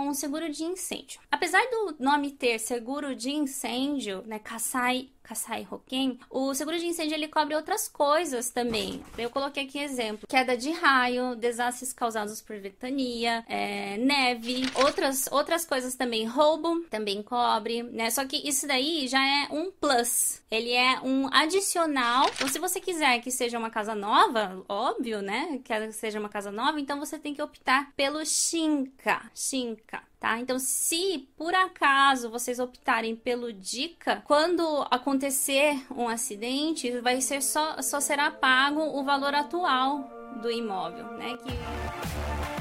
com 0.00 0.08
o 0.08 0.14
seguro 0.14 0.48
de 0.48 0.64
incêndio. 0.64 1.20
Apesar 1.30 1.62
do 1.70 1.96
nome 2.00 2.30
ter 2.30 2.58
seguro 2.58 3.14
de 3.14 3.30
incêndio, 3.30 4.24
né, 4.26 4.38
Kasai 4.38 5.10
Kasai 5.22 5.66
Hoken, 5.70 6.18
o 6.28 6.52
seguro 6.54 6.78
de 6.78 6.86
incêndio 6.86 7.14
ele 7.14 7.28
cobre 7.28 7.54
outras 7.54 7.88
coisas 7.88 8.50
também. 8.50 9.02
Eu 9.16 9.30
coloquei 9.30 9.64
aqui 9.64 9.78
exemplo: 9.78 10.26
queda 10.28 10.56
de 10.56 10.70
raio, 10.70 11.36
desastres 11.36 11.92
causados 11.92 12.40
por 12.40 12.58
ventania, 12.58 13.44
é, 13.48 13.96
neve, 13.98 14.64
outras 14.74 15.28
outras 15.30 15.64
coisas 15.64 15.94
também, 15.94 16.26
roubo 16.26 16.80
também 16.90 17.22
cobre, 17.22 17.82
né? 17.82 18.10
Só 18.10 18.24
que 18.24 18.36
isso 18.48 18.66
daí 18.66 19.06
já 19.06 19.24
é 19.24 19.48
um 19.50 19.70
plus. 19.70 20.42
Ele 20.50 20.72
é 20.72 21.00
um 21.00 21.28
adicional. 21.32 22.28
Então, 22.34 22.48
se 22.48 22.58
você 22.58 22.80
quiser 22.80 23.20
que 23.20 23.30
seja 23.30 23.58
uma 23.58 23.70
casa 23.70 23.94
nova, 23.94 24.64
óbvio, 24.68 25.22
né? 25.22 25.60
Que 25.64 25.92
seja 25.92 26.18
uma 26.18 26.28
casa 26.28 26.50
nova, 26.50 26.80
então 26.80 26.98
você 26.98 27.18
tem 27.18 27.34
que 27.34 27.42
optar 27.42 27.92
pelo 27.96 28.24
Shinka. 28.24 29.30
Shinka 29.34 30.09
tá? 30.20 30.38
Então, 30.38 30.58
se 30.58 31.28
por 31.36 31.54
acaso 31.54 32.30
vocês 32.30 32.60
optarem 32.60 33.16
pelo 33.16 33.52
dica, 33.52 34.22
quando 34.26 34.86
acontecer 34.90 35.82
um 35.90 36.06
acidente, 36.06 37.00
vai 37.00 37.20
ser 37.22 37.42
só, 37.42 37.80
só 37.80 37.98
será 38.00 38.30
pago 38.30 38.80
o 38.80 39.02
valor 39.02 39.34
atual 39.34 40.08
do 40.42 40.50
imóvel, 40.50 41.06
né? 41.14 41.36
Que 41.38 42.59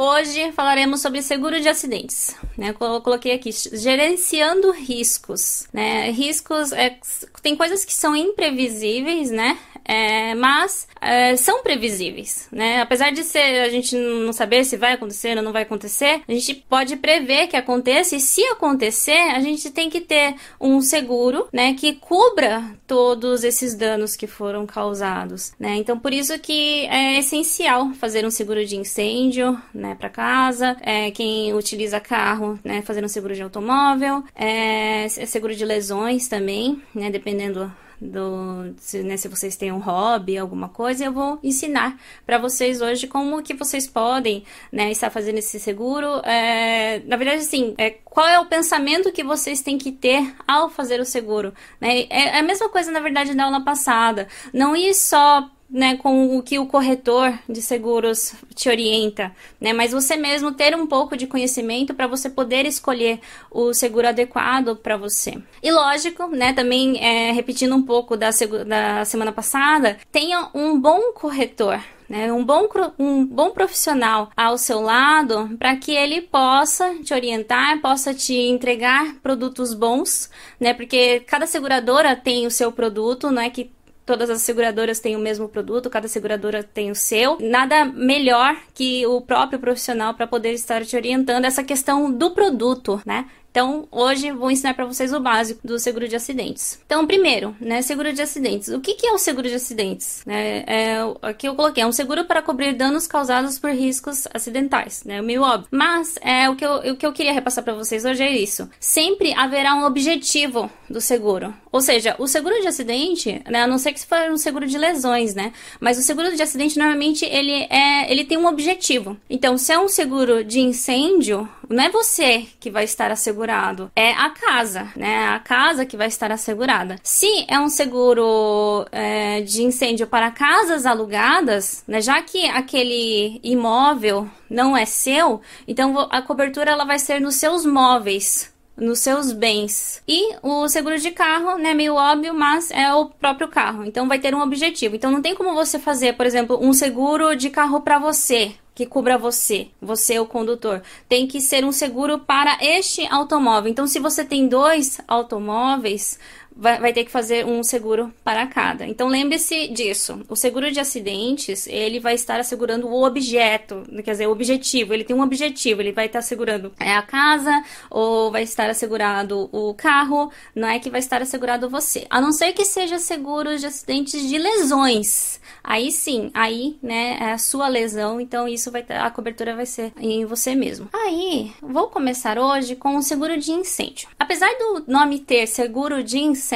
Hoje 0.00 0.52
falaremos 0.52 1.00
sobre 1.00 1.20
seguro 1.22 1.60
de 1.60 1.68
acidentes. 1.68 2.36
Né? 2.56 2.68
Eu 2.68 3.00
coloquei 3.00 3.32
aqui 3.32 3.50
gerenciando 3.72 4.70
riscos. 4.70 5.66
Né? 5.72 6.12
Riscos 6.12 6.70
é, 6.70 6.96
tem 7.42 7.56
coisas 7.56 7.84
que 7.84 7.92
são 7.92 8.14
imprevisíveis, 8.14 9.32
né? 9.32 9.58
É, 9.88 10.34
mas 10.34 10.86
é, 11.00 11.34
são 11.36 11.62
previsíveis, 11.62 12.46
né? 12.52 12.82
Apesar 12.82 13.10
de 13.10 13.24
ser 13.24 13.62
a 13.62 13.70
gente 13.70 13.96
não 13.96 14.34
saber 14.34 14.64
se 14.64 14.76
vai 14.76 14.92
acontecer 14.92 15.34
ou 15.38 15.42
não 15.42 15.52
vai 15.52 15.62
acontecer, 15.62 16.20
a 16.28 16.32
gente 16.32 16.54
pode 16.54 16.96
prever 16.96 17.46
que 17.46 17.56
aconteça 17.56 18.14
e 18.14 18.20
se 18.20 18.44
acontecer, 18.48 19.16
a 19.34 19.40
gente 19.40 19.70
tem 19.70 19.88
que 19.88 20.02
ter 20.02 20.34
um 20.60 20.82
seguro, 20.82 21.48
né, 21.50 21.72
que 21.72 21.94
cubra 21.94 22.62
todos 22.86 23.44
esses 23.44 23.74
danos 23.74 24.14
que 24.14 24.26
foram 24.26 24.66
causados, 24.66 25.54
né? 25.58 25.76
Então 25.76 25.98
por 25.98 26.12
isso 26.12 26.38
que 26.38 26.84
é 26.86 27.18
essencial 27.18 27.90
fazer 27.94 28.26
um 28.26 28.30
seguro 28.30 28.66
de 28.66 28.76
incêndio, 28.76 29.58
né, 29.72 29.94
para 29.94 30.10
casa, 30.10 30.76
é, 30.82 31.10
quem 31.10 31.54
utiliza 31.54 31.98
carro, 31.98 32.58
né, 32.62 32.82
fazer 32.82 33.02
um 33.02 33.08
seguro 33.08 33.34
de 33.34 33.42
automóvel, 33.42 34.22
é, 34.34 35.08
seguro 35.08 35.54
de 35.54 35.64
lesões 35.64 36.28
também, 36.28 36.82
né, 36.94 37.10
dependendo 37.10 37.72
do 38.00 38.74
se, 38.78 39.02
né, 39.02 39.16
se 39.16 39.28
vocês 39.28 39.56
têm 39.56 39.72
um 39.72 39.78
hobby, 39.78 40.38
alguma 40.38 40.68
coisa, 40.68 41.04
eu 41.04 41.12
vou 41.12 41.38
ensinar 41.42 41.98
para 42.24 42.38
vocês 42.38 42.80
hoje 42.80 43.06
como 43.06 43.42
que 43.42 43.54
vocês 43.54 43.86
podem 43.86 44.44
né, 44.72 44.90
estar 44.90 45.10
fazendo 45.10 45.38
esse 45.38 45.58
seguro. 45.58 46.20
É, 46.24 47.00
na 47.06 47.16
verdade, 47.16 47.40
assim, 47.40 47.74
é, 47.78 47.90
qual 48.04 48.26
é 48.26 48.38
o 48.38 48.46
pensamento 48.46 49.12
que 49.12 49.24
vocês 49.24 49.60
têm 49.62 49.78
que 49.78 49.92
ter 49.92 50.34
ao 50.46 50.68
fazer 50.68 51.00
o 51.00 51.04
seguro? 51.04 51.52
Né? 51.80 52.02
É, 52.10 52.36
é 52.36 52.38
a 52.38 52.42
mesma 52.42 52.68
coisa, 52.68 52.90
na 52.90 53.00
verdade, 53.00 53.34
da 53.34 53.44
aula 53.44 53.64
passada. 53.64 54.28
Não 54.52 54.76
ir 54.76 54.94
só 54.94 55.50
né, 55.70 55.96
com 55.96 56.36
o 56.36 56.42
que 56.42 56.58
o 56.58 56.66
corretor 56.66 57.38
de 57.48 57.60
seguros 57.60 58.34
te 58.54 58.68
orienta, 58.68 59.32
né, 59.60 59.72
mas 59.72 59.92
você 59.92 60.16
mesmo 60.16 60.52
ter 60.52 60.74
um 60.74 60.86
pouco 60.86 61.16
de 61.16 61.26
conhecimento 61.26 61.94
para 61.94 62.06
você 62.06 62.30
poder 62.30 62.64
escolher 62.64 63.20
o 63.50 63.74
seguro 63.74 64.08
adequado 64.08 64.76
para 64.76 64.96
você. 64.96 65.38
E 65.62 65.70
lógico, 65.70 66.28
né, 66.28 66.52
também 66.52 66.98
é, 67.04 67.32
repetindo 67.32 67.74
um 67.74 67.82
pouco 67.82 68.16
da, 68.16 68.30
da 68.66 69.04
semana 69.04 69.32
passada, 69.32 69.98
tenha 70.10 70.48
um 70.54 70.80
bom 70.80 71.12
corretor, 71.12 71.78
né, 72.08 72.32
um, 72.32 72.42
bom, 72.42 72.66
um 72.98 73.26
bom 73.26 73.50
profissional 73.50 74.30
ao 74.34 74.56
seu 74.56 74.80
lado 74.80 75.54
para 75.58 75.76
que 75.76 75.92
ele 75.92 76.22
possa 76.22 76.94
te 77.04 77.12
orientar, 77.12 77.78
possa 77.82 78.14
te 78.14 78.34
entregar 78.34 79.16
produtos 79.22 79.74
bons, 79.74 80.30
né, 80.58 80.72
porque 80.72 81.20
cada 81.26 81.46
seguradora 81.46 82.16
tem 82.16 82.46
o 82.46 82.50
seu 82.50 82.72
produto, 82.72 83.28
é 83.38 83.50
que 83.50 83.70
todas 84.08 84.30
as 84.30 84.40
seguradoras 84.40 85.00
têm 85.00 85.16
o 85.16 85.18
mesmo 85.18 85.50
produto, 85.50 85.90
cada 85.90 86.08
seguradora 86.08 86.62
tem 86.64 86.90
o 86.90 86.94
seu. 86.94 87.36
Nada 87.42 87.84
melhor 87.84 88.56
que 88.72 89.06
o 89.06 89.20
próprio 89.20 89.58
profissional 89.58 90.14
para 90.14 90.26
poder 90.26 90.54
estar 90.54 90.82
te 90.82 90.96
orientando 90.96 91.44
essa 91.44 91.62
questão 91.62 92.10
do 92.10 92.30
produto, 92.30 93.02
né? 93.04 93.26
Então, 93.58 93.88
hoje 93.90 94.30
vou 94.30 94.52
ensinar 94.52 94.72
para 94.74 94.84
vocês 94.84 95.12
o 95.12 95.18
básico 95.18 95.66
do 95.66 95.80
seguro 95.80 96.06
de 96.06 96.14
acidentes. 96.14 96.80
Então, 96.86 97.04
primeiro, 97.04 97.56
né, 97.60 97.82
seguro 97.82 98.12
de 98.12 98.22
acidentes. 98.22 98.68
O 98.68 98.80
que, 98.80 98.94
que 98.94 99.04
é 99.04 99.10
o 99.10 99.18
seguro 99.18 99.48
de 99.48 99.56
acidentes? 99.56 100.22
É, 100.28 100.92
é, 100.92 100.98
aqui 101.22 101.48
eu 101.48 101.56
coloquei, 101.56 101.82
é 101.82 101.86
um 101.86 101.90
seguro 101.90 102.24
para 102.24 102.40
cobrir 102.40 102.72
danos 102.74 103.08
causados 103.08 103.58
por 103.58 103.72
riscos 103.72 104.28
acidentais, 104.32 105.02
né? 105.02 105.20
Meio 105.20 105.42
óbvio. 105.42 105.66
Mas 105.72 106.14
é, 106.20 106.48
o, 106.48 106.54
que 106.54 106.64
eu, 106.64 106.74
o 106.92 106.96
que 106.96 107.04
eu 107.04 107.12
queria 107.12 107.32
repassar 107.32 107.64
para 107.64 107.74
vocês 107.74 108.04
hoje 108.04 108.22
é 108.22 108.30
isso. 108.30 108.70
Sempre 108.78 109.34
haverá 109.34 109.74
um 109.74 109.84
objetivo 109.86 110.70
do 110.88 111.00
seguro. 111.00 111.52
Ou 111.72 111.80
seja, 111.80 112.14
o 112.16 112.28
seguro 112.28 112.60
de 112.60 112.68
acidente, 112.68 113.42
né, 113.50 113.62
a 113.62 113.66
não 113.66 113.76
ser 113.76 113.92
que 113.92 113.98
se 113.98 114.06
for 114.06 114.18
um 114.30 114.38
seguro 114.38 114.68
de 114.68 114.78
lesões, 114.78 115.34
né? 115.34 115.52
Mas 115.80 115.98
o 115.98 116.02
seguro 116.02 116.34
de 116.34 116.40
acidente, 116.40 116.78
normalmente, 116.78 117.24
ele, 117.24 117.66
é, 117.68 118.10
ele 118.10 118.24
tem 118.24 118.38
um 118.38 118.46
objetivo. 118.46 119.16
Então, 119.28 119.58
se 119.58 119.72
é 119.72 119.78
um 119.78 119.88
seguro 119.88 120.44
de 120.44 120.60
incêndio, 120.60 121.48
não 121.68 121.84
é 121.84 121.90
você 121.90 122.46
que 122.58 122.70
vai 122.70 122.84
estar 122.84 123.10
assegurado, 123.10 123.47
é 123.94 124.12
a 124.12 124.30
casa, 124.30 124.88
né? 124.96 125.28
A 125.28 125.38
casa 125.38 125.86
que 125.86 125.96
vai 125.96 126.08
estar 126.08 126.30
assegurada. 126.30 126.96
Se 127.02 127.44
é 127.48 127.58
um 127.58 127.68
seguro 127.68 128.86
é, 128.92 129.40
de 129.40 129.62
incêndio 129.62 130.06
para 130.06 130.30
casas 130.30 130.86
alugadas, 130.86 131.84
né? 131.86 132.00
Já 132.00 132.20
que 132.22 132.46
aquele 132.48 133.40
imóvel 133.42 134.28
não 134.48 134.76
é 134.76 134.84
seu, 134.84 135.40
então 135.66 136.08
a 136.10 136.22
cobertura 136.22 136.70
ela 136.70 136.84
vai 136.84 136.98
ser 136.98 137.20
nos 137.20 137.36
seus 137.36 137.64
móveis, 137.64 138.52
nos 138.78 139.00
seus 139.00 139.32
bens. 139.32 140.02
E 140.06 140.36
o 140.42 140.68
seguro 140.68 140.98
de 140.98 141.10
carro, 141.10 141.58
né, 141.58 141.74
meio 141.74 141.94
óbvio, 141.94 142.32
mas 142.32 142.70
é 142.70 142.92
o 142.94 143.06
próprio 143.06 143.48
carro. 143.48 143.84
Então 143.84 144.08
vai 144.08 144.18
ter 144.18 144.34
um 144.34 144.40
objetivo. 144.40 144.96
Então 144.96 145.10
não 145.10 145.22
tem 145.22 145.34
como 145.34 145.54
você 145.54 145.78
fazer, 145.78 146.14
por 146.16 146.26
exemplo, 146.26 146.58
um 146.60 146.72
seguro 146.72 147.34
de 147.34 147.50
carro 147.50 147.80
para 147.80 147.98
você 147.98 148.54
que 148.78 148.86
cubra 148.86 149.18
você, 149.18 149.66
você 149.82 150.20
o 150.20 150.24
condutor. 150.24 150.80
Tem 151.08 151.26
que 151.26 151.40
ser 151.40 151.64
um 151.64 151.72
seguro 151.72 152.20
para 152.20 152.58
este 152.60 153.04
automóvel. 153.08 153.68
Então, 153.68 153.88
se 153.88 153.98
você 153.98 154.24
tem 154.24 154.46
dois 154.46 155.00
automóveis, 155.08 156.16
vai, 156.58 156.80
vai 156.80 156.92
ter 156.92 157.04
que 157.04 157.10
fazer 157.10 157.46
um 157.46 157.62
seguro 157.62 158.12
para 158.24 158.46
cada. 158.48 158.84
Então, 158.84 159.06
lembre-se 159.06 159.68
disso. 159.68 160.20
O 160.28 160.34
seguro 160.34 160.72
de 160.72 160.80
acidentes, 160.80 161.68
ele 161.68 162.00
vai 162.00 162.14
estar 162.14 162.40
assegurando 162.40 162.88
o 162.88 163.04
objeto, 163.04 163.84
quer 164.04 164.10
dizer, 164.10 164.26
o 164.26 164.32
objetivo. 164.32 164.92
Ele 164.92 165.04
tem 165.04 165.14
um 165.14 165.22
objetivo, 165.22 165.80
ele 165.80 165.92
vai 165.92 166.06
estar 166.06 166.18
assegurando 166.18 166.72
é 166.80 166.94
a 166.94 167.02
casa 167.02 167.62
ou 167.88 168.30
vai 168.32 168.42
estar 168.42 168.68
assegurado 168.68 169.48
o 169.52 169.72
carro, 169.74 170.32
não 170.54 170.68
é 170.68 170.80
que 170.80 170.90
vai 170.90 170.98
estar 170.98 171.22
assegurado 171.22 171.70
você. 171.70 172.06
A 172.10 172.20
não 172.20 172.32
ser 172.32 172.52
que 172.52 172.64
seja 172.64 172.98
seguro 172.98 173.56
de 173.56 173.66
acidentes 173.66 174.28
de 174.28 174.36
lesões. 174.36 175.40
Aí 175.62 175.92
sim, 175.92 176.30
aí, 176.34 176.78
né, 176.82 177.18
é 177.20 177.32
a 177.32 177.38
sua 177.38 177.68
lesão, 177.68 178.20
então 178.20 178.48
isso 178.48 178.70
vai 178.70 178.84
a 178.88 179.10
cobertura 179.10 179.54
vai 179.54 179.66
ser 179.66 179.92
em 179.98 180.24
você 180.24 180.54
mesmo. 180.54 180.88
Aí, 180.92 181.52
vou 181.60 181.88
começar 181.88 182.38
hoje 182.38 182.74
com 182.74 182.96
o 182.96 183.02
seguro 183.02 183.36
de 183.36 183.52
incêndio. 183.52 184.08
Apesar 184.18 184.50
do 184.58 184.84
nome 184.86 185.18
ter 185.18 185.46
seguro 185.46 186.02
de 186.02 186.18
incêndio, 186.18 186.47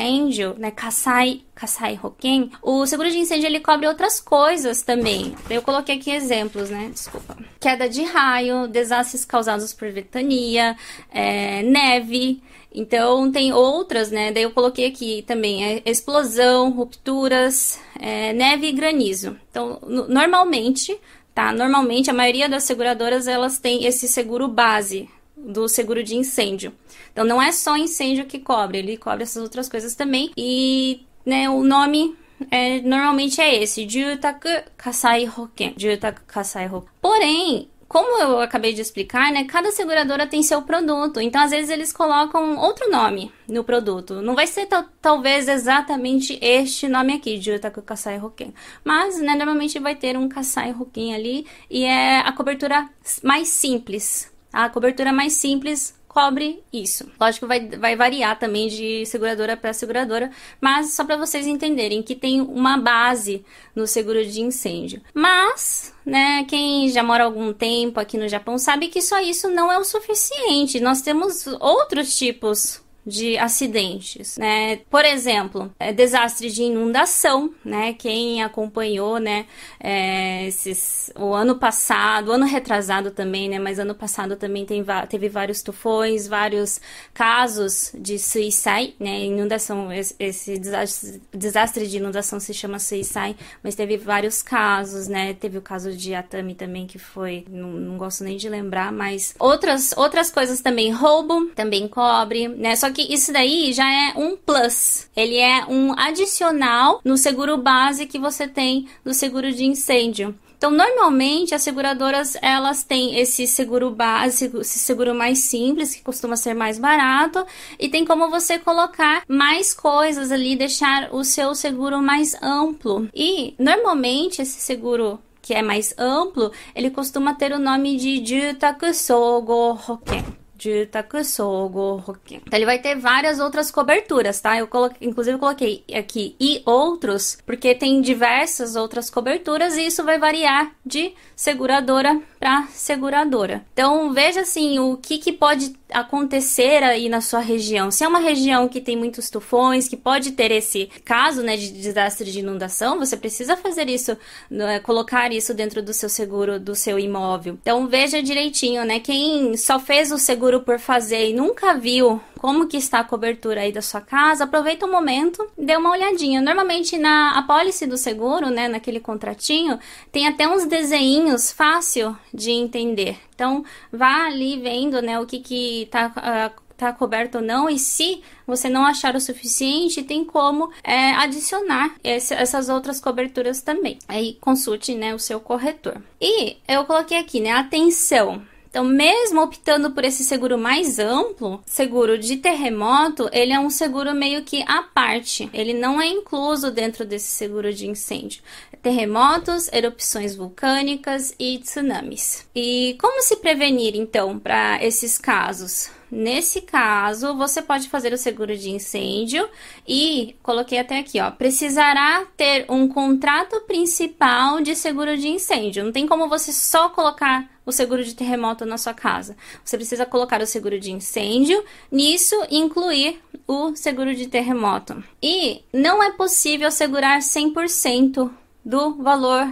né, 0.58 0.70
Kasai 0.70 1.42
Kasai 1.54 1.98
Hoken, 2.02 2.50
o 2.62 2.86
seguro 2.86 3.10
de 3.10 3.18
incêndio 3.18 3.46
ele 3.46 3.60
cobre 3.60 3.86
outras 3.86 4.20
coisas 4.20 4.82
também. 4.82 5.34
Eu 5.48 5.62
coloquei 5.62 5.96
aqui 5.96 6.10
exemplos, 6.10 6.70
né? 6.70 6.90
Desculpa. 6.92 7.36
Queda 7.60 7.88
de 7.88 8.02
raio, 8.02 8.66
desastres 8.66 9.24
causados 9.24 9.72
por 9.72 9.90
ventania, 9.90 10.76
é, 11.10 11.62
neve, 11.62 12.42
então 12.74 13.30
tem 13.30 13.52
outras, 13.52 14.10
né? 14.10 14.32
Daí 14.32 14.44
eu 14.44 14.50
coloquei 14.50 14.86
aqui 14.86 15.22
também 15.26 15.64
é 15.64 15.82
explosão, 15.84 16.70
rupturas, 16.70 17.78
é, 18.00 18.32
neve 18.32 18.68
e 18.68 18.72
granizo. 18.72 19.36
Então, 19.50 19.78
normalmente, 20.08 20.98
tá? 21.34 21.52
Normalmente 21.52 22.10
a 22.10 22.14
maioria 22.14 22.48
das 22.48 22.64
seguradoras 22.64 23.26
elas 23.28 23.58
têm 23.58 23.84
esse 23.84 24.08
seguro 24.08 24.48
base 24.48 25.08
do 25.44 25.68
seguro 25.68 26.02
de 26.02 26.16
incêndio. 26.16 26.72
Então 27.12 27.24
não 27.24 27.40
é 27.40 27.52
só 27.52 27.76
incêndio 27.76 28.26
que 28.26 28.38
cobre, 28.38 28.78
ele 28.78 28.96
cobre 28.96 29.22
essas 29.22 29.42
outras 29.42 29.68
coisas 29.68 29.94
também. 29.94 30.30
E 30.36 31.04
né, 31.24 31.48
o 31.48 31.62
nome 31.62 32.16
é, 32.50 32.80
normalmente 32.80 33.40
é 33.40 33.62
esse, 33.62 33.88
Jutaku 33.88 34.48
Kasai 34.76 35.28
Hoken. 35.28 35.74
Jutaku 35.76 36.22
Kasai 36.26 36.66
Hoken. 36.66 36.88
Porém, 37.00 37.68
como 37.92 38.18
eu 38.18 38.40
acabei 38.40 38.72
de 38.72 38.80
explicar, 38.80 39.30
né, 39.30 39.44
cada 39.44 39.70
seguradora 39.70 40.26
tem 40.26 40.42
seu 40.42 40.62
produto, 40.62 41.20
então 41.20 41.42
às 41.42 41.50
vezes 41.50 41.68
eles 41.68 41.92
colocam 41.92 42.56
outro 42.56 42.90
nome 42.90 43.30
no 43.46 43.62
produto. 43.62 44.22
Não 44.22 44.34
vai 44.34 44.46
ser 44.46 44.66
talvez 45.00 45.46
exatamente 45.46 46.38
este 46.40 46.88
nome 46.88 47.12
aqui, 47.12 47.36
de 47.36 47.52
Otaku 47.52 47.82
Kasai 47.82 48.18
Hoken, 48.18 48.54
mas 48.82 49.20
né, 49.20 49.34
normalmente 49.34 49.78
vai 49.78 49.94
ter 49.94 50.16
um 50.16 50.26
Kasai 50.26 50.72
Hoken 50.72 51.14
ali 51.14 51.46
e 51.68 51.84
é 51.84 52.20
a 52.20 52.32
cobertura 52.32 52.88
mais 53.22 53.48
simples. 53.48 54.32
A 54.52 54.68
cobertura 54.68 55.12
mais 55.12 55.34
simples 55.34 55.94
cobre 56.12 56.62
isso. 56.70 57.10
Lógico 57.18 57.46
vai, 57.46 57.66
vai 57.68 57.96
variar 57.96 58.38
também 58.38 58.68
de 58.68 59.06
seguradora 59.06 59.56
para 59.56 59.72
seguradora, 59.72 60.30
mas 60.60 60.92
só 60.92 61.04
para 61.04 61.16
vocês 61.16 61.46
entenderem 61.46 62.02
que 62.02 62.14
tem 62.14 62.40
uma 62.40 62.76
base 62.76 63.44
no 63.74 63.86
seguro 63.86 64.24
de 64.24 64.42
incêndio. 64.42 65.00
Mas, 65.14 65.94
né, 66.04 66.44
quem 66.44 66.88
já 66.90 67.02
mora 67.02 67.24
algum 67.24 67.52
tempo 67.52 67.98
aqui 67.98 68.18
no 68.18 68.28
Japão 68.28 68.58
sabe 68.58 68.88
que 68.88 69.00
só 69.00 69.20
isso 69.20 69.48
não 69.48 69.72
é 69.72 69.78
o 69.78 69.84
suficiente. 69.84 70.80
Nós 70.80 71.00
temos 71.00 71.46
outros 71.58 72.14
tipos 72.14 72.81
de 73.04 73.36
acidentes, 73.36 74.36
né? 74.38 74.76
Por 74.88 75.04
exemplo, 75.04 75.74
é, 75.78 75.92
desastre 75.92 76.50
de 76.50 76.62
inundação, 76.62 77.52
né? 77.64 77.94
Quem 77.94 78.42
acompanhou, 78.42 79.18
né? 79.18 79.46
É, 79.80 80.46
esses, 80.46 81.12
o 81.16 81.34
ano 81.34 81.56
passado, 81.56 82.30
ano 82.30 82.46
retrasado 82.46 83.10
também, 83.10 83.48
né? 83.48 83.58
Mas 83.58 83.80
ano 83.80 83.94
passado 83.94 84.36
também 84.36 84.64
tem, 84.64 84.84
teve 85.08 85.28
vários 85.28 85.62
tufões, 85.62 86.28
vários 86.28 86.80
casos 87.12 87.90
de 87.92 88.20
suicide, 88.20 88.94
né? 89.00 89.24
Inundação, 89.24 89.92
esse, 89.92 90.14
esse 90.20 90.58
desastre, 90.58 91.20
desastre, 91.32 91.88
de 91.88 91.96
inundação 91.96 92.38
se 92.38 92.54
chama 92.54 92.78
suicide, 92.78 93.36
mas 93.64 93.74
teve 93.74 93.96
vários 93.96 94.42
casos, 94.42 95.08
né? 95.08 95.34
Teve 95.34 95.58
o 95.58 95.62
caso 95.62 95.92
de 95.92 96.14
Atami 96.14 96.54
também 96.54 96.86
que 96.86 97.00
foi, 97.00 97.44
não, 97.50 97.70
não 97.70 97.98
gosto 97.98 98.22
nem 98.22 98.36
de 98.36 98.48
lembrar, 98.48 98.92
mas 98.92 99.34
outras 99.40 99.92
outras 99.96 100.30
coisas 100.30 100.60
também, 100.60 100.92
roubo 100.92 101.46
também 101.56 101.88
cobre, 101.88 102.46
né? 102.46 102.76
Só 102.76 102.91
que 102.92 103.12
isso 103.12 103.32
daí 103.32 103.72
já 103.72 103.90
é 103.90 104.12
um 104.16 104.36
plus. 104.36 105.08
Ele 105.16 105.36
é 105.36 105.64
um 105.66 105.92
adicional 105.98 107.00
no 107.04 107.16
seguro 107.16 107.56
base 107.56 108.06
que 108.06 108.18
você 108.18 108.46
tem 108.46 108.86
do 109.04 109.12
seguro 109.12 109.52
de 109.52 109.64
incêndio. 109.64 110.34
Então, 110.62 110.70
normalmente 110.70 111.56
as 111.56 111.62
seguradoras 111.62 112.36
elas 112.40 112.84
têm 112.84 113.18
esse 113.18 113.48
seguro 113.48 113.90
básico, 113.90 114.60
esse 114.60 114.78
seguro 114.78 115.12
mais 115.12 115.40
simples, 115.40 115.92
que 115.92 116.02
costuma 116.02 116.36
ser 116.36 116.54
mais 116.54 116.78
barato, 116.78 117.44
e 117.80 117.88
tem 117.88 118.04
como 118.04 118.30
você 118.30 118.60
colocar 118.60 119.24
mais 119.26 119.74
coisas 119.74 120.30
ali, 120.30 120.54
deixar 120.54 121.12
o 121.12 121.24
seu 121.24 121.52
seguro 121.56 122.00
mais 122.00 122.40
amplo. 122.40 123.08
E 123.12 123.56
normalmente 123.58 124.40
esse 124.40 124.60
seguro 124.60 125.18
que 125.42 125.52
é 125.52 125.62
mais 125.62 125.92
amplo, 125.98 126.52
ele 126.76 126.90
costuma 126.90 127.34
ter 127.34 127.50
o 127.50 127.58
nome 127.58 127.96
de 127.96 128.24
Jutaku 128.24 128.94
Sogo 128.94 129.76
Hoken 129.88 130.41
de 130.62 130.86
Takusogo. 130.86 132.02
Então 132.30 132.40
ele 132.52 132.64
vai 132.64 132.78
ter 132.78 132.94
várias 132.94 133.40
outras 133.40 133.70
coberturas, 133.70 134.40
tá? 134.40 134.56
Eu 134.56 134.68
coloquei, 134.68 135.08
inclusive 135.08 135.34
eu 135.34 135.40
coloquei 135.40 135.84
aqui 135.92 136.36
e 136.38 136.62
outros, 136.64 137.38
porque 137.44 137.74
tem 137.74 138.00
diversas 138.00 138.76
outras 138.76 139.10
coberturas 139.10 139.76
e 139.76 139.86
isso 139.86 140.04
vai 140.04 140.18
variar 140.18 140.70
de 140.86 141.14
seguradora 141.34 142.20
para 142.42 142.66
seguradora. 142.72 143.64
Então 143.72 144.12
veja 144.12 144.40
assim 144.40 144.80
o 144.80 144.96
que, 144.96 145.16
que 145.18 145.32
pode 145.32 145.76
acontecer 145.88 146.82
aí 146.82 147.08
na 147.08 147.20
sua 147.20 147.38
região. 147.38 147.88
Se 147.88 148.02
é 148.02 148.08
uma 148.08 148.18
região 148.18 148.68
que 148.68 148.80
tem 148.80 148.96
muitos 148.96 149.30
tufões, 149.30 149.86
que 149.86 149.96
pode 149.96 150.32
ter 150.32 150.50
esse 150.50 150.90
caso, 151.04 151.40
né, 151.44 151.56
de 151.56 151.70
desastre 151.70 152.32
de 152.32 152.40
inundação, 152.40 152.98
você 152.98 153.16
precisa 153.16 153.56
fazer 153.56 153.88
isso, 153.88 154.18
né, 154.50 154.80
colocar 154.80 155.32
isso 155.32 155.54
dentro 155.54 155.80
do 155.80 155.94
seu 155.94 156.08
seguro 156.08 156.58
do 156.58 156.74
seu 156.74 156.98
imóvel. 156.98 157.56
Então 157.62 157.86
veja 157.86 158.20
direitinho, 158.20 158.84
né? 158.84 158.98
Quem 158.98 159.56
só 159.56 159.78
fez 159.78 160.10
o 160.10 160.18
seguro 160.18 160.62
por 160.62 160.80
fazer 160.80 161.30
e 161.30 161.34
nunca 161.34 161.74
viu 161.74 162.20
como 162.42 162.66
que 162.66 162.76
está 162.76 162.98
a 162.98 163.04
cobertura 163.04 163.60
aí 163.60 163.70
da 163.70 163.80
sua 163.80 164.00
casa, 164.00 164.42
aproveita 164.42 164.84
o 164.84 164.90
momento, 164.90 165.48
dê 165.56 165.76
uma 165.76 165.92
olhadinha. 165.92 166.40
Normalmente 166.40 166.98
na 166.98 167.38
apólice 167.38 167.86
do 167.86 167.96
seguro, 167.96 168.50
né, 168.50 168.66
naquele 168.66 168.98
contratinho, 168.98 169.78
tem 170.10 170.26
até 170.26 170.48
uns 170.48 170.66
desenhinhos 170.66 171.52
fácil 171.52 172.16
de 172.34 172.50
entender. 172.50 173.16
Então, 173.32 173.64
vá 173.92 174.26
ali 174.26 174.58
vendo, 174.58 175.00
né, 175.00 175.20
o 175.20 175.24
que 175.24 175.38
que 175.38 175.88
tá 175.88 176.08
uh, 176.08 176.62
tá 176.76 176.92
coberto 176.92 177.38
ou 177.38 177.44
não, 177.44 177.70
e 177.70 177.78
se 177.78 178.24
você 178.44 178.68
não 178.68 178.84
achar 178.84 179.14
o 179.14 179.20
suficiente, 179.20 180.02
tem 180.02 180.24
como 180.24 180.68
é, 180.82 181.12
adicionar 181.12 181.94
esse, 182.02 182.34
essas 182.34 182.68
outras 182.68 182.98
coberturas 182.98 183.62
também. 183.62 184.00
Aí 184.08 184.36
consulte 184.40 184.96
né, 184.96 185.14
o 185.14 185.18
seu 185.18 185.38
corretor. 185.38 186.02
E 186.20 186.56
eu 186.66 186.84
coloquei 186.86 187.18
aqui, 187.18 187.38
né? 187.38 187.52
Atenção! 187.52 188.42
Então, 188.72 188.86
mesmo 188.86 189.42
optando 189.42 189.90
por 189.90 190.02
esse 190.02 190.24
seguro 190.24 190.56
mais 190.56 190.98
amplo, 190.98 191.62
seguro 191.66 192.16
de 192.16 192.38
terremoto, 192.38 193.28
ele 193.30 193.52
é 193.52 193.60
um 193.60 193.68
seguro 193.68 194.14
meio 194.14 194.44
que 194.44 194.64
à 194.66 194.82
parte. 194.82 195.46
Ele 195.52 195.74
não 195.74 196.00
é 196.00 196.06
incluso 196.06 196.70
dentro 196.70 197.04
desse 197.04 197.26
seguro 197.26 197.70
de 197.70 197.86
incêndio. 197.86 198.42
Terremotos, 198.80 199.70
erupções 199.70 200.34
vulcânicas 200.34 201.34
e 201.38 201.58
tsunamis. 201.58 202.48
E 202.56 202.96
como 202.98 203.20
se 203.20 203.36
prevenir 203.36 203.94
então 203.94 204.38
para 204.38 204.82
esses 204.82 205.18
casos? 205.18 205.90
Nesse 206.14 206.60
caso, 206.60 207.34
você 207.34 207.62
pode 207.62 207.88
fazer 207.88 208.12
o 208.12 208.18
seguro 208.18 208.54
de 208.54 208.70
incêndio 208.70 209.48
e 209.88 210.36
coloquei 210.42 210.78
até 210.78 210.98
aqui, 210.98 211.18
ó, 211.18 211.30
precisará 211.30 212.26
ter 212.36 212.66
um 212.68 212.86
contrato 212.86 213.62
principal 213.62 214.60
de 214.60 214.76
seguro 214.76 215.16
de 215.16 215.26
incêndio. 215.26 215.82
Não 215.82 215.90
tem 215.90 216.06
como 216.06 216.28
você 216.28 216.52
só 216.52 216.90
colocar 216.90 217.50
o 217.64 217.72
seguro 217.72 218.04
de 218.04 218.14
terremoto 218.14 218.66
na 218.66 218.76
sua 218.76 218.92
casa. 218.92 219.34
Você 219.64 219.78
precisa 219.78 220.04
colocar 220.04 220.42
o 220.42 220.46
seguro 220.46 220.78
de 220.78 220.92
incêndio, 220.92 221.64
nisso 221.90 222.36
incluir 222.50 223.18
o 223.48 223.74
seguro 223.74 224.14
de 224.14 224.26
terremoto. 224.26 225.02
E 225.22 225.62
não 225.72 226.02
é 226.02 226.10
possível 226.12 226.70
segurar 226.70 227.20
100% 227.20 228.30
do 228.62 228.96
valor 228.96 229.50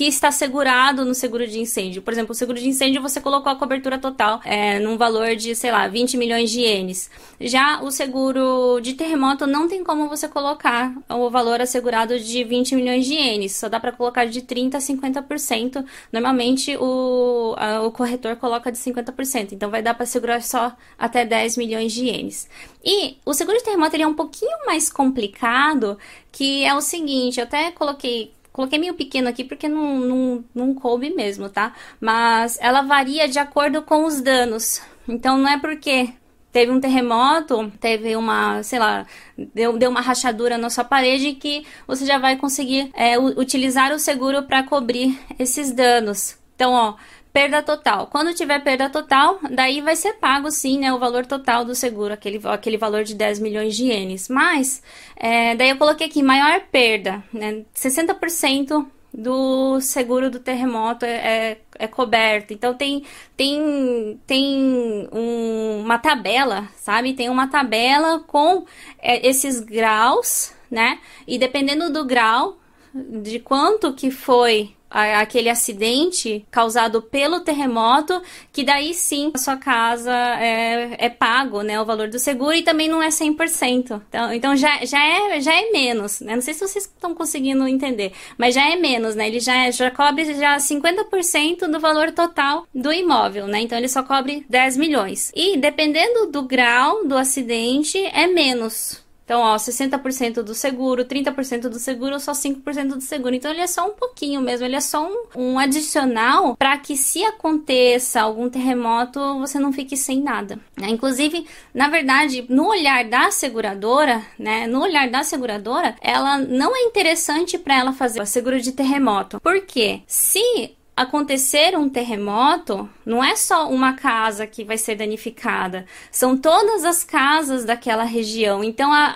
que 0.00 0.06
está 0.06 0.32
segurado 0.32 1.04
no 1.04 1.14
seguro 1.14 1.46
de 1.46 1.60
incêndio. 1.60 2.00
Por 2.00 2.10
exemplo, 2.10 2.32
o 2.32 2.34
seguro 2.34 2.58
de 2.58 2.66
incêndio 2.66 3.02
você 3.02 3.20
colocou 3.20 3.52
a 3.52 3.56
cobertura 3.56 3.98
total 3.98 4.40
é, 4.46 4.78
num 4.78 4.96
valor 4.96 5.36
de, 5.36 5.54
sei 5.54 5.70
lá, 5.70 5.86
20 5.88 6.16
milhões 6.16 6.50
de 6.50 6.60
ienes. 6.60 7.10
Já 7.38 7.82
o 7.82 7.90
seguro 7.90 8.80
de 8.80 8.94
terremoto 8.94 9.46
não 9.46 9.68
tem 9.68 9.84
como 9.84 10.08
você 10.08 10.26
colocar 10.26 10.90
o 11.06 11.28
valor 11.28 11.60
assegurado 11.60 12.18
de 12.18 12.42
20 12.42 12.76
milhões 12.76 13.04
de 13.04 13.12
ienes. 13.12 13.54
Só 13.56 13.68
dá 13.68 13.78
para 13.78 13.92
colocar 13.92 14.24
de 14.24 14.40
30% 14.40 14.74
a 14.74 14.78
50%. 14.78 15.84
Normalmente 16.10 16.74
o, 16.78 17.54
a, 17.58 17.82
o 17.82 17.92
corretor 17.92 18.36
coloca 18.36 18.72
de 18.72 18.78
50%. 18.78 19.52
Então 19.52 19.68
vai 19.68 19.82
dar 19.82 19.92
para 19.92 20.06
segurar 20.06 20.40
só 20.40 20.74
até 20.98 21.26
10 21.26 21.58
milhões 21.58 21.92
de 21.92 22.06
ienes. 22.06 22.48
E 22.82 23.18
o 23.26 23.34
seguro 23.34 23.58
de 23.58 23.64
terremoto 23.64 23.94
ele 23.94 24.04
é 24.04 24.08
um 24.08 24.14
pouquinho 24.14 24.64
mais 24.64 24.88
complicado, 24.88 25.98
que 26.32 26.64
é 26.64 26.74
o 26.74 26.80
seguinte, 26.80 27.38
eu 27.38 27.44
até 27.44 27.70
coloquei 27.70 28.32
Coloquei 28.52 28.78
meio 28.78 28.94
pequeno 28.94 29.28
aqui 29.28 29.44
porque 29.44 29.68
não, 29.68 29.98
não, 29.98 30.44
não 30.54 30.74
coube 30.74 31.10
mesmo, 31.10 31.48
tá? 31.48 31.72
Mas 32.00 32.58
ela 32.60 32.82
varia 32.82 33.28
de 33.28 33.38
acordo 33.38 33.82
com 33.82 34.04
os 34.04 34.20
danos. 34.20 34.82
Então 35.08 35.38
não 35.38 35.48
é 35.48 35.58
porque 35.58 36.10
teve 36.52 36.72
um 36.72 36.80
terremoto, 36.80 37.70
teve 37.80 38.16
uma, 38.16 38.62
sei 38.62 38.78
lá, 38.78 39.06
deu, 39.54 39.78
deu 39.78 39.90
uma 39.90 40.00
rachadura 40.00 40.58
na 40.58 40.68
sua 40.68 40.84
parede 40.84 41.34
que 41.34 41.64
você 41.86 42.04
já 42.04 42.18
vai 42.18 42.36
conseguir 42.36 42.90
é, 42.94 43.18
utilizar 43.18 43.92
o 43.92 43.98
seguro 43.98 44.42
para 44.42 44.62
cobrir 44.62 45.18
esses 45.38 45.72
danos. 45.72 46.36
Então, 46.54 46.72
ó, 46.72 46.94
perda 47.32 47.62
total. 47.62 48.06
Quando 48.06 48.34
tiver 48.34 48.58
perda 48.62 48.90
total, 48.90 49.38
daí 49.50 49.80
vai 49.80 49.96
ser 49.96 50.14
pago 50.14 50.50
sim, 50.50 50.78
né, 50.78 50.92
o 50.92 50.98
valor 50.98 51.26
total 51.26 51.64
do 51.64 51.74
seguro, 51.74 52.14
aquele, 52.14 52.40
aquele 52.44 52.76
valor 52.76 53.04
de 53.04 53.14
10 53.14 53.40
milhões 53.40 53.76
de 53.76 53.84
ienes. 53.84 54.28
Mas, 54.28 54.82
é, 55.16 55.54
daí 55.54 55.70
eu 55.70 55.76
coloquei 55.76 56.06
aqui, 56.06 56.22
maior 56.22 56.60
perda, 56.70 57.22
né, 57.32 57.64
60% 57.74 58.86
do 59.12 59.80
seguro 59.80 60.30
do 60.30 60.38
terremoto 60.38 61.04
é, 61.04 61.10
é, 61.10 61.60
é, 61.78 61.86
coberto. 61.88 62.52
Então 62.52 62.74
tem 62.74 63.04
tem 63.36 64.20
tem 64.26 65.08
um, 65.12 65.80
uma 65.82 65.98
tabela, 65.98 66.68
sabe? 66.76 67.12
Tem 67.14 67.28
uma 67.28 67.48
tabela 67.48 68.20
com 68.20 68.64
é, 69.00 69.26
esses 69.26 69.60
graus, 69.60 70.54
né? 70.70 71.00
E 71.26 71.38
dependendo 71.38 71.92
do 71.92 72.04
grau 72.04 72.58
de 72.94 73.40
quanto 73.40 73.92
que 73.94 74.10
foi 74.10 74.74
aquele 74.90 75.48
acidente 75.48 76.44
causado 76.50 77.00
pelo 77.00 77.40
terremoto, 77.40 78.20
que 78.52 78.64
daí 78.64 78.92
sim 78.92 79.30
a 79.32 79.38
sua 79.38 79.56
casa 79.56 80.12
é, 80.12 80.96
é 80.98 81.08
pago, 81.08 81.62
né, 81.62 81.80
o 81.80 81.84
valor 81.84 82.08
do 82.08 82.18
seguro 82.18 82.54
e 82.54 82.62
também 82.62 82.88
não 82.88 83.02
é 83.02 83.08
100%. 83.08 84.02
Então, 84.08 84.32
então 84.32 84.56
já, 84.56 84.84
já, 84.84 85.02
é, 85.02 85.40
já 85.40 85.54
é 85.54 85.70
menos, 85.70 86.20
né? 86.20 86.34
Não 86.34 86.42
sei 86.42 86.54
se 86.54 86.60
vocês 86.60 86.84
estão 86.84 87.14
conseguindo 87.14 87.66
entender, 87.66 88.12
mas 88.36 88.54
já 88.54 88.68
é 88.68 88.76
menos, 88.76 89.14
né? 89.14 89.28
Ele 89.28 89.40
já, 89.40 89.70
já 89.70 89.90
cobre 89.90 90.24
já 90.34 90.56
50% 90.56 91.68
do 91.68 91.78
valor 91.78 92.12
total 92.12 92.66
do 92.74 92.92
imóvel, 92.92 93.46
né? 93.46 93.60
Então 93.60 93.78
ele 93.78 93.88
só 93.88 94.02
cobre 94.02 94.44
10 94.48 94.76
milhões. 94.76 95.30
E 95.34 95.56
dependendo 95.56 96.26
do 96.26 96.42
grau 96.42 97.06
do 97.06 97.16
acidente, 97.16 97.98
é 97.98 98.26
menos. 98.26 99.09
Então, 99.30 99.42
ó, 99.42 99.54
60% 99.54 100.42
do 100.42 100.56
seguro, 100.56 101.04
30% 101.04 101.68
do 101.68 101.78
seguro, 101.78 102.18
só 102.18 102.32
5% 102.32 102.96
do 102.96 103.00
seguro. 103.00 103.32
Então, 103.32 103.52
ele 103.52 103.60
é 103.60 103.66
só 103.68 103.86
um 103.86 103.92
pouquinho 103.92 104.40
mesmo, 104.40 104.66
ele 104.66 104.74
é 104.74 104.80
só 104.80 105.08
um, 105.08 105.22
um 105.36 105.56
adicional 105.56 106.56
para 106.56 106.76
que 106.78 106.96
se 106.96 107.22
aconteça 107.24 108.20
algum 108.20 108.50
terremoto, 108.50 109.38
você 109.38 109.56
não 109.60 109.72
fique 109.72 109.96
sem 109.96 110.20
nada. 110.20 110.58
Né? 110.76 110.88
Inclusive, 110.88 111.46
na 111.72 111.88
verdade, 111.88 112.44
no 112.48 112.66
olhar 112.66 113.04
da 113.04 113.30
seguradora, 113.30 114.20
né, 114.36 114.66
no 114.66 114.82
olhar 114.82 115.08
da 115.08 115.22
seguradora, 115.22 115.94
ela 116.00 116.36
não 116.38 116.74
é 116.74 116.80
interessante 116.80 117.56
para 117.56 117.78
ela 117.78 117.92
fazer 117.92 118.26
seguro 118.26 118.60
de 118.60 118.72
terremoto. 118.72 119.40
Porque 119.40 120.02
se 120.08 120.74
acontecer 121.00 121.76
um 121.78 121.88
terremoto, 121.88 122.88
não 123.06 123.24
é 123.24 123.34
só 123.34 123.68
uma 123.70 123.94
casa 123.94 124.46
que 124.46 124.64
vai 124.64 124.76
ser 124.76 124.96
danificada, 124.96 125.86
são 126.10 126.36
todas 126.36 126.84
as 126.84 127.02
casas 127.02 127.64
daquela 127.64 128.04
região. 128.04 128.62
Então, 128.62 128.92
a, 128.92 129.14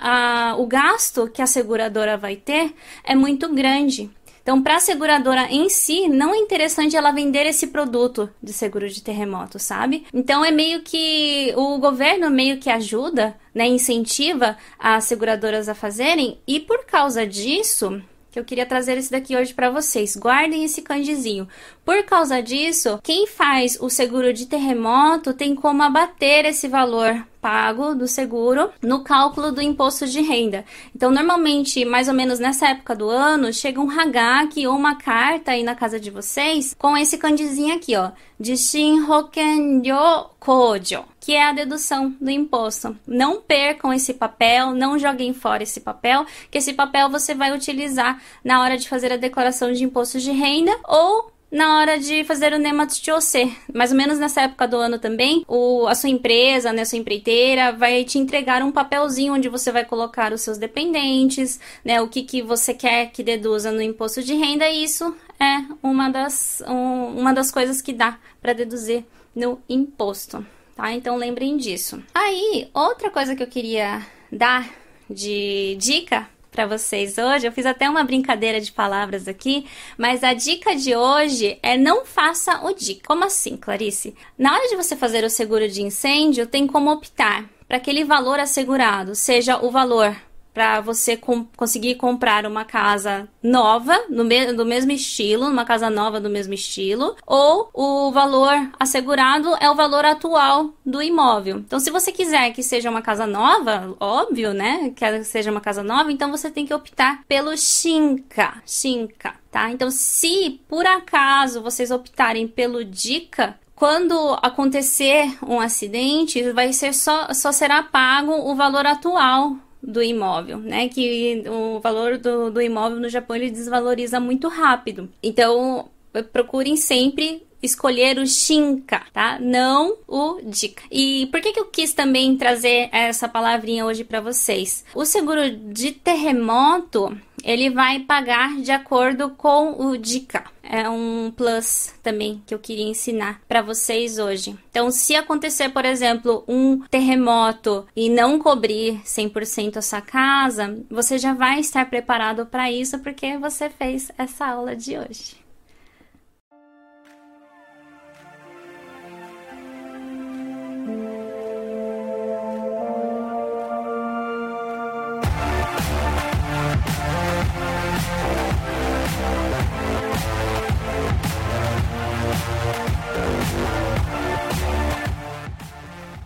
a, 0.51 0.57
o 0.57 0.65
gasto 0.65 1.29
que 1.31 1.41
a 1.41 1.47
seguradora 1.47 2.17
vai 2.17 2.35
ter 2.35 2.73
é 3.03 3.13
muito 3.13 3.53
grande. 3.53 4.09
Então, 4.41 4.61
para 4.61 4.75
a 4.75 4.79
seguradora 4.79 5.47
em 5.49 5.69
si, 5.69 6.07
não 6.07 6.33
é 6.33 6.37
interessante 6.37 6.95
ela 6.95 7.11
vender 7.11 7.47
esse 7.47 7.67
produto 7.67 8.29
de 8.41 8.53
seguro 8.53 8.87
de 8.87 9.01
terremoto, 9.01 9.57
sabe? 9.57 10.05
Então, 10.13 10.45
é 10.45 10.51
meio 10.51 10.81
que 10.81 11.51
o 11.55 11.79
governo 11.79 12.29
meio 12.29 12.59
que 12.59 12.69
ajuda, 12.69 13.35
né, 13.53 13.67
incentiva 13.67 14.55
as 14.77 15.05
seguradoras 15.05 15.67
a 15.67 15.73
fazerem, 15.73 16.39
e 16.47 16.59
por 16.59 16.85
causa 16.85 17.25
disso, 17.25 17.99
que 18.35 18.39
eu 18.39 18.43
queria 18.43 18.65
trazer 18.65 18.97
esse 18.97 19.09
daqui 19.09 19.33
hoje 19.33 19.53
para 19.53 19.69
vocês. 19.69 20.17
Guardem 20.17 20.65
esse 20.65 20.81
candizinho. 20.81 21.47
Por 21.85 22.03
causa 22.03 22.43
disso, 22.43 22.99
quem 23.01 23.25
faz 23.25 23.77
o 23.79 23.89
seguro 23.89 24.33
de 24.33 24.45
terremoto 24.45 25.33
tem 25.33 25.55
como 25.55 25.81
abater 25.81 26.43
esse 26.43 26.67
valor 26.67 27.25
pago 27.39 27.93
do 27.93 28.07
seguro 28.07 28.71
no 28.81 29.03
cálculo 29.03 29.51
do 29.51 29.61
imposto 29.61 30.07
de 30.07 30.19
renda. 30.19 30.65
Então, 30.93 31.11
normalmente, 31.11 31.85
mais 31.85 32.07
ou 32.07 32.13
menos 32.13 32.39
nessa 32.39 32.69
época 32.69 32.95
do 32.95 33.07
ano, 33.07 33.53
chega 33.53 33.79
um 33.79 33.89
hagaki 33.89 34.65
ou 34.67 34.75
uma 34.75 34.95
carta 34.95 35.51
aí 35.51 35.63
na 35.63 35.75
casa 35.75 35.99
de 35.99 36.09
vocês 36.09 36.75
com 36.77 36.97
esse 36.97 37.17
candizinho 37.19 37.75
aqui, 37.75 37.95
ó, 37.95 38.09
de 38.39 38.57
Shinhokenryo 38.57 40.25
Kojo, 40.39 41.05
que 41.25 41.33
é 41.33 41.43
a 41.43 41.51
dedução 41.51 42.15
do 42.21 42.29
imposto. 42.29 42.95
Não 43.07 43.41
percam 43.41 43.91
esse 43.91 44.13
papel, 44.13 44.75
não 44.75 44.99
joguem 44.99 45.33
fora 45.33 45.63
esse 45.63 45.81
papel, 45.81 46.23
que 46.51 46.59
esse 46.59 46.71
papel 46.71 47.09
você 47.09 47.33
vai 47.33 47.51
utilizar 47.51 48.21
na 48.43 48.61
hora 48.61 48.77
de 48.77 48.87
fazer 48.87 49.11
a 49.11 49.17
declaração 49.17 49.73
de 49.73 49.83
imposto 49.83 50.19
de 50.19 50.29
renda 50.29 50.71
ou 50.87 51.31
na 51.51 51.79
hora 51.79 51.97
de 51.97 52.23
fazer 52.25 52.53
o 52.53 52.59
Nematsuchose. 52.59 53.57
Mais 53.73 53.89
ou 53.89 53.97
menos 53.97 54.19
nessa 54.19 54.41
época 54.41 54.67
do 54.67 54.77
ano 54.77 54.99
também, 54.99 55.43
o, 55.47 55.87
a 55.87 55.95
sua 55.95 56.11
empresa, 56.11 56.71
né, 56.71 56.83
a 56.83 56.85
sua 56.85 56.99
empreiteira, 56.99 57.71
vai 57.71 58.03
te 58.03 58.19
entregar 58.19 58.61
um 58.61 58.71
papelzinho 58.71 59.33
onde 59.33 59.49
você 59.49 59.71
vai 59.71 59.83
colocar 59.83 60.31
os 60.31 60.41
seus 60.41 60.59
dependentes, 60.59 61.59
né, 61.83 61.99
o 62.03 62.07
que, 62.07 62.21
que 62.21 62.43
você 62.43 62.71
quer 62.71 63.07
que 63.07 63.23
deduza 63.23 63.71
no 63.71 63.81
imposto 63.81 64.21
de 64.21 64.35
renda, 64.35 64.69
e 64.69 64.83
isso 64.83 65.15
é 65.39 65.65
uma 65.81 66.07
das, 66.07 66.61
um, 66.67 67.19
uma 67.19 67.33
das 67.33 67.49
coisas 67.49 67.81
que 67.81 67.93
dá 67.93 68.19
para 68.39 68.53
deduzir 68.53 69.03
no 69.35 69.59
imposto. 69.67 70.45
Tá? 70.75 70.91
Então 70.91 71.15
lembrem 71.15 71.57
disso. 71.57 72.03
Aí, 72.13 72.69
outra 72.73 73.09
coisa 73.09 73.35
que 73.35 73.41
eu 73.41 73.47
queria 73.47 74.05
dar 74.31 74.69
de 75.09 75.77
dica 75.79 76.27
para 76.51 76.65
vocês 76.65 77.17
hoje. 77.17 77.45
Eu 77.45 77.51
fiz 77.51 77.65
até 77.65 77.89
uma 77.89 78.03
brincadeira 78.03 78.61
de 78.61 78.71
palavras 78.71 79.27
aqui, 79.27 79.65
mas 79.97 80.23
a 80.23 80.33
dica 80.33 80.73
de 80.73 80.95
hoje 80.95 81.59
é 81.61 81.77
não 81.77 82.05
faça 82.05 82.65
o 82.65 82.73
dica. 82.73 83.01
Como 83.05 83.25
assim, 83.25 83.57
Clarice? 83.57 84.15
Na 84.37 84.53
hora 84.53 84.69
de 84.69 84.75
você 84.75 84.95
fazer 84.95 85.23
o 85.25 85.29
seguro 85.29 85.67
de 85.67 85.81
incêndio, 85.81 86.47
tem 86.47 86.65
como 86.65 86.91
optar 86.91 87.45
para 87.67 87.77
aquele 87.77 88.05
valor 88.05 88.39
assegurado, 88.39 89.15
seja 89.15 89.57
o 89.63 89.69
valor 89.69 90.15
para 90.55 90.79
você 90.79 91.17
com, 91.17 91.43
conseguir 91.57 91.95
comprar 91.95 92.45
uma 92.45 92.63
casa 92.63 93.27
nova, 93.43 94.05
no 94.09 94.23
me, 94.23 94.53
do 94.53 94.65
mesmo 94.65 94.93
estilo, 94.93 95.45
uma 95.45 95.65
casa 95.65 95.89
nova 95.89 96.19
do 96.21 96.29
mesmo 96.29 96.53
estilo, 96.53 97.13
ou 97.27 97.69
o 97.73 98.09
valor 98.13 98.71
assegurado 98.79 99.53
é 99.59 99.69
o 99.69 99.75
valor 99.75 100.05
atual 100.05 100.73
do 100.85 101.01
imóvel. 101.01 101.57
Então, 101.57 101.77
se 101.77 101.91
você 101.91 102.09
quiser 102.09 102.51
que 102.51 102.63
seja 102.63 102.89
uma 102.89 103.01
casa 103.01 103.27
nova, 103.27 103.93
óbvio, 103.99 104.53
né? 104.53 104.93
Que 104.95 105.23
seja 105.25 105.51
uma 105.51 105.59
casa 105.59 105.83
nova, 105.83 106.09
então 106.09 106.31
você 106.31 106.49
tem 106.49 106.65
que 106.65 106.73
optar 106.73 107.21
pelo 107.27 107.55
Shinka. 107.57 108.63
Shinka. 108.65 109.35
Tá? 109.51 109.69
Então, 109.71 109.91
se 109.91 110.61
por 110.69 110.85
acaso 110.85 111.61
vocês 111.61 111.91
optarem 111.91 112.47
pelo 112.47 112.83
Dica, 112.83 113.59
quando 113.75 114.37
acontecer 114.41 115.37
um 115.45 115.59
acidente, 115.59 116.51
vai 116.53 116.71
ser 116.71 116.93
só, 116.93 117.33
só 117.33 117.51
será 117.51 117.83
pago 117.83 118.31
o 118.31 118.55
valor 118.55 118.85
atual 118.85 119.57
do 119.85 120.01
imóvel, 120.01 120.57
né? 120.57 120.89
Que 120.89 121.43
o 121.47 121.79
valor 121.79 122.17
do, 122.17 122.49
do 122.49 122.61
imóvel 122.61 122.99
no 122.99 123.09
Japão 123.09 123.35
ele 123.35 123.51
desvaloriza 123.51 124.19
muito 124.19 124.47
rápido. 124.47 125.09
Então, 125.21 125.89
procurem 126.31 126.75
sempre 126.75 127.43
escolher 127.61 128.17
o 128.17 128.27
Shinka, 128.27 129.01
tá? 129.11 129.37
Não 129.39 129.97
o 130.07 130.39
Dika. 130.43 130.83
E 130.91 131.27
por 131.31 131.41
que, 131.41 131.51
que 131.51 131.59
eu 131.59 131.65
quis 131.65 131.93
também 131.93 132.37
trazer 132.37 132.89
essa 132.91 133.27
palavrinha 133.27 133.85
hoje 133.85 134.03
para 134.03 134.21
vocês? 134.21 134.85
O 134.93 135.05
seguro 135.05 135.49
de 135.49 135.91
terremoto 135.91 137.17
ele 137.43 137.69
vai 137.69 137.99
pagar 137.99 138.55
de 138.57 138.71
acordo 138.71 139.29
com 139.31 139.87
o 139.87 139.97
Dika. 139.97 140.45
É 140.67 140.89
um 140.89 141.31
plus 141.35 141.93
também 142.01 142.41
que 142.45 142.53
eu 142.53 142.59
queria 142.59 142.85
ensinar 142.85 143.41
para 143.47 143.61
vocês 143.61 144.17
hoje. 144.17 144.57
Então, 144.69 144.89
se 144.91 145.15
acontecer, 145.15 145.69
por 145.69 145.85
exemplo, 145.85 146.43
um 146.47 146.81
terremoto 146.87 147.85
e 147.95 148.09
não 148.09 148.39
cobrir 148.39 148.99
100% 149.03 149.77
a 149.77 149.81
sua 149.81 150.01
casa, 150.01 150.83
você 150.89 151.17
já 151.17 151.33
vai 151.33 151.59
estar 151.59 151.89
preparado 151.89 152.45
para 152.45 152.71
isso 152.71 152.99
porque 152.99 153.37
você 153.37 153.69
fez 153.69 154.11
essa 154.17 154.47
aula 154.47 154.75
de 154.75 154.97
hoje. 154.97 155.44